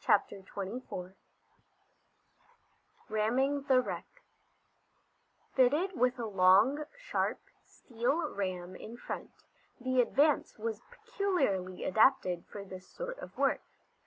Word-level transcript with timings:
Chapter 0.00 0.40
Twenty 0.40 0.80
Four 0.80 1.16
Ramming 3.10 3.64
the 3.64 3.82
Wreck 3.82 4.06
Fitted 5.54 5.90
with 5.94 6.18
a 6.18 6.24
long, 6.24 6.86
sharp 6.96 7.40
steel 7.62 8.26
ram 8.34 8.74
in 8.74 8.96
front, 8.96 9.32
the 9.78 10.00
Advance 10.00 10.56
was 10.56 10.80
peculiarly 10.90 11.84
adapted 11.84 12.46
for 12.46 12.64
this 12.64 12.88
sort 12.88 13.18
of 13.18 13.36
work. 13.36 13.60